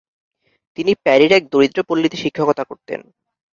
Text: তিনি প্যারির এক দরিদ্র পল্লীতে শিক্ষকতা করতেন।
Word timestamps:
তিনি 0.77 0.91
প্যারির 1.03 1.31
এক 1.31 1.43
দরিদ্র 1.51 1.79
পল্লীতে 1.87 2.17
শিক্ষকতা 2.17 2.63
করতেন। 2.63 2.99